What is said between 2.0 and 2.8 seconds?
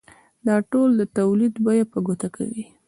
ګوته کوي